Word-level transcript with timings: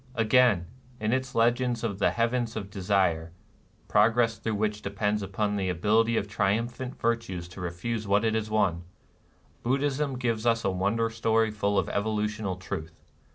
Again, 0.15 0.65
in 0.99 1.13
its 1.13 1.35
legend 1.35 1.83
of 1.83 1.99
the 1.99 2.09
Heavens 2.09 2.55
of 2.55 2.71
De 2.71 2.81
sire,— 2.81 3.33
progress 3.87 4.39
through 4.39 4.55
which 4.55 4.81
depends 4.81 5.21
upon 5.21 5.57
the 5.57 5.69
ability 5.69 6.17
of 6.17 6.27
triumphant 6.27 6.99
virtue 6.99 7.39
to 7.39 7.61
refuse 7.61 8.07
what 8.07 8.25
it 8.25 8.33
has 8.33 8.49
won,— 8.49 8.81
Buddhism 9.61 10.17
gives 10.17 10.43
us 10.47 10.65
a 10.65 10.71
won 10.71 10.95
der 10.95 11.11
story 11.11 11.51
full 11.51 11.77
of 11.77 11.87
evolutional 11.89 12.55
truth. 12.55 12.99